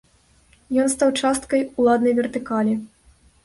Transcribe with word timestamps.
Ён 0.83 0.87
стаў 0.93 1.13
часткай 1.21 1.61
уладнай 1.79 2.19
вертыкалі. 2.23 2.73